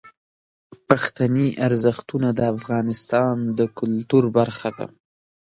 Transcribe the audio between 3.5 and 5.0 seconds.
د کلتور برخه ده.